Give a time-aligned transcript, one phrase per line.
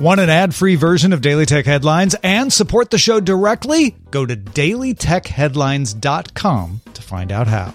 [0.00, 3.94] Want an ad free version of Daily Tech Headlines and support the show directly?
[4.10, 7.74] Go to dailytechheadlines.com to find out how.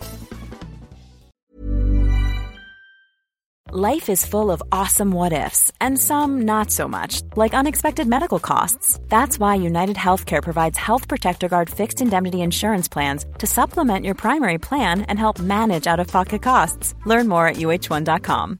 [3.70, 8.40] Life is full of awesome what ifs, and some not so much, like unexpected medical
[8.40, 9.00] costs.
[9.08, 14.16] That's why United Healthcare provides Health Protector Guard fixed indemnity insurance plans to supplement your
[14.16, 16.96] primary plan and help manage out of pocket costs.
[17.06, 18.60] Learn more at uh1.com.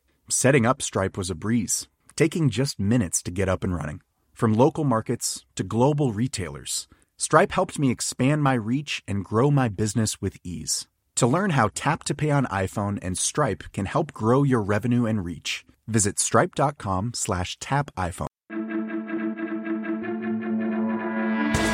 [0.31, 3.99] Setting up Stripe was a breeze, taking just minutes to get up and running.
[4.31, 9.67] From local markets to global retailers, Stripe helped me expand my reach and grow my
[9.67, 10.87] business with ease.
[11.15, 15.05] To learn how Tap to Pay on iPhone and Stripe can help grow your revenue
[15.05, 18.27] and reach, visit stripe.com slash tap iPhone.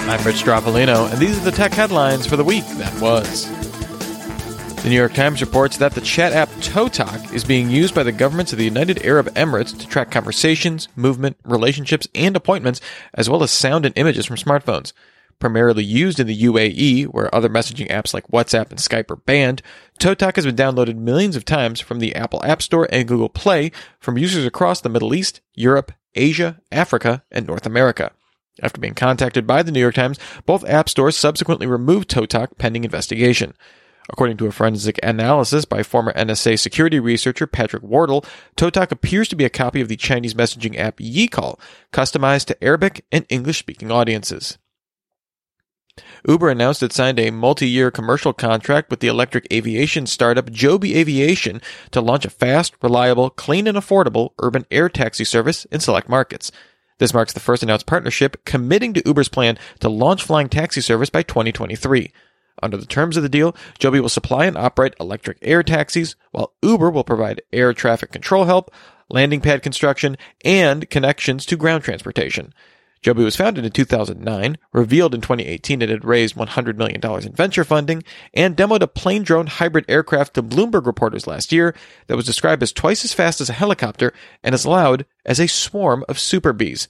[0.10, 3.67] I'm Rich Stroffolino, and these are the tech headlines for the week that was.
[4.88, 8.14] The New York Times reports that the chat app ToTok is being used by the
[8.14, 12.80] governments of the United Arab Emirates to track conversations, movement, relationships, and appointments,
[13.14, 14.94] as well as sound and images from smartphones.
[15.40, 19.62] Primarily used in the UAE, where other messaging apps like WhatsApp and Skype are banned,
[20.00, 23.74] ToTok has been downloaded millions of times from the Apple App Store and Google Play
[24.00, 28.14] from users across the Middle East, Europe, Asia, Africa, and North America.
[28.64, 32.86] After being contacted by the New York Times, both app stores subsequently removed ToTok pending
[32.86, 33.54] investigation.
[34.10, 38.24] According to a forensic analysis by former NSA security researcher Patrick Wardle,
[38.56, 41.60] ToTok appears to be a copy of the Chinese messaging app YeeCall,
[41.92, 44.58] customized to Arabic and English speaking audiences.
[46.28, 51.62] Uber announced it signed a multi-year commercial contract with the electric aviation startup Joby Aviation
[51.92, 56.52] to launch a fast, reliable, clean and affordable urban air taxi service in select markets.
[57.00, 61.10] This marks the first announced partnership committing to Uber's plan to launch flying taxi service
[61.10, 62.12] by 2023.
[62.62, 66.54] Under the terms of the deal, Joby will supply and operate electric air taxis, while
[66.62, 68.72] Uber will provide air traffic control help,
[69.10, 72.54] landing pad construction, and connections to ground transportation.
[73.02, 77.64] Joby was founded in 2009, revealed in 2018 it had raised $100 million in venture
[77.64, 78.04] funding,
[78.34, 81.76] and demoed a plane drone hybrid aircraft to Bloomberg reporters last year
[82.08, 84.14] that was described as twice as fast as a helicopter
[84.44, 86.88] and as loud as a swarm of super bees.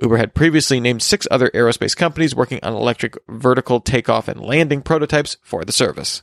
[0.00, 4.82] Uber had previously named six other aerospace companies working on electric vertical takeoff and landing
[4.82, 6.22] prototypes for the service.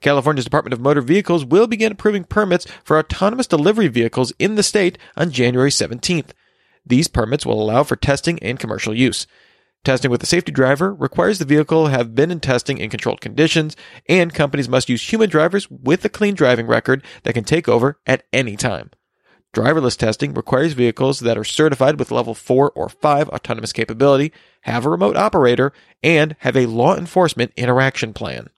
[0.00, 4.62] California's Department of Motor Vehicles will begin approving permits for autonomous delivery vehicles in the
[4.62, 6.30] state on January 17th.
[6.86, 9.26] These permits will allow for testing and commercial use.
[9.84, 13.76] Testing with a safety driver requires the vehicle have been in testing in controlled conditions,
[14.08, 17.98] and companies must use human drivers with a clean driving record that can take over
[18.06, 18.90] at any time.
[19.54, 24.86] Driverless testing requires vehicles that are certified with level 4 or 5 autonomous capability, have
[24.86, 25.72] a remote operator,
[26.02, 28.50] and have a law enforcement interaction plan.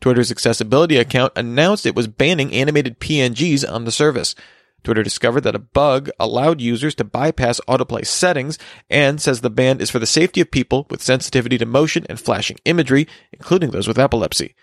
[0.00, 4.34] Twitter's accessibility account announced it was banning animated PNGs on the service.
[4.82, 9.80] Twitter discovered that a bug allowed users to bypass autoplay settings and says the ban
[9.80, 13.86] is for the safety of people with sensitivity to motion and flashing imagery, including those
[13.86, 14.54] with epilepsy.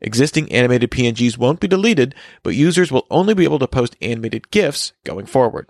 [0.00, 4.50] Existing animated PNGs won't be deleted, but users will only be able to post animated
[4.50, 5.68] GIFs going forward.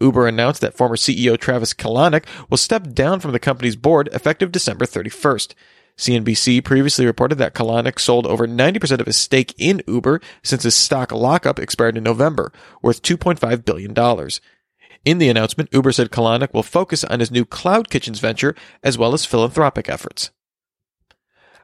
[0.00, 4.50] Uber announced that former CEO Travis Kalanick will step down from the company's board effective
[4.52, 5.54] December 31st.
[5.96, 10.74] CNBC previously reported that Kalanick sold over 90% of his stake in Uber since his
[10.74, 13.94] stock lockup expired in November, worth $2.5 billion.
[15.04, 18.98] In the announcement, Uber said Kalanick will focus on his new Cloud Kitchens venture as
[18.98, 20.30] well as philanthropic efforts.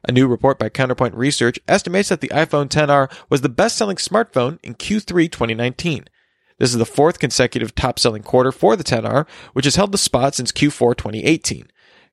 [0.03, 3.97] A new report by Counterpoint Research estimates that the iPhone 10R was the best selling
[3.97, 6.05] smartphone in Q3 2019.
[6.57, 9.99] This is the fourth consecutive top selling quarter for the 10R, which has held the
[9.99, 11.67] spot since Q4 2018.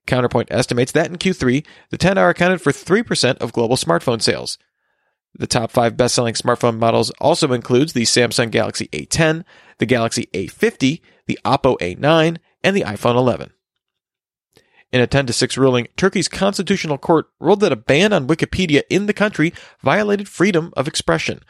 [0.06, 4.58] Counterpoint estimates that in Q3, the 10R accounted for 3% of global smartphone sales.
[5.34, 9.44] The top five best selling smartphone models also includes the Samsung Galaxy A10,
[9.78, 13.52] the Galaxy A50, the Oppo A9, and the iPhone 11.
[14.90, 18.82] In a 10 to 6 ruling, Turkey's constitutional court ruled that a ban on Wikipedia
[18.88, 19.52] in the country
[19.82, 21.40] violated freedom of expression.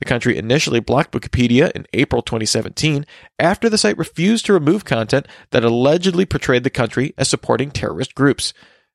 [0.00, 3.04] The country initially blocked Wikipedia in April 2017
[3.38, 8.14] after the site refused to remove content that allegedly portrayed the country as supporting terrorist
[8.14, 8.52] groups.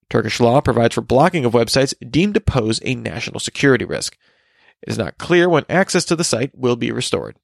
[0.10, 4.18] Turkish law provides for blocking of websites deemed to pose a national security risk.
[4.82, 7.38] It is not clear when access to the site will be restored.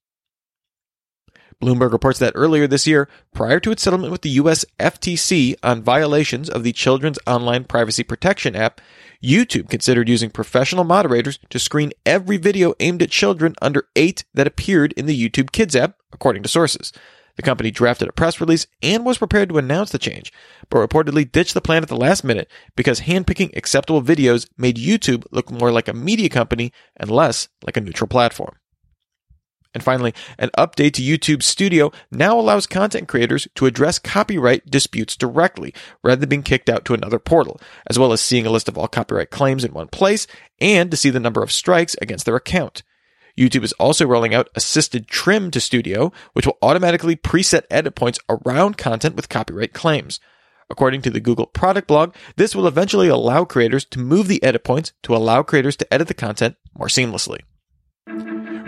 [1.62, 5.84] Bloomberg reports that earlier this year, prior to its settlement with the US FTC on
[5.84, 8.80] violations of the Children's Online Privacy Protection app,
[9.22, 14.48] YouTube considered using professional moderators to screen every video aimed at children under 8 that
[14.48, 16.94] appeared in the YouTube Kids app, according to sources.
[17.36, 20.32] The company drafted a press release and was prepared to announce the change,
[20.70, 25.26] but reportedly ditched the plan at the last minute because handpicking acceptable videos made YouTube
[25.32, 28.56] look more like a media company and less like a neutral platform.
[29.74, 35.16] And finally, an update to YouTube Studio now allows content creators to address copyright disputes
[35.16, 35.74] directly
[36.04, 38.77] rather than being kicked out to another portal, as well as seeing a list of
[38.77, 40.25] all copyright claims in one place
[40.60, 42.81] and to see the number of strikes against their account.
[43.38, 48.19] YouTube is also rolling out assisted trim to Studio, which will automatically preset edit points
[48.27, 50.19] around content with copyright claims.
[50.69, 54.63] According to the Google product blog, this will eventually allow creators to move the edit
[54.63, 57.39] points to allow creators to edit the content more seamlessly.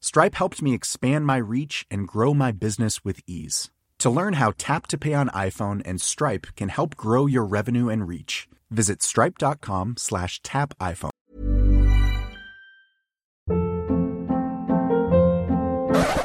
[0.00, 3.70] Stripe helped me expand my reach and grow my business with ease.
[3.98, 7.88] To learn how Tap to Pay on iPhone and Stripe can help grow your revenue
[7.88, 11.10] and reach, visit stripe.com slash tap iPhone.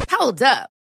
[0.09, 0.69] Hold up.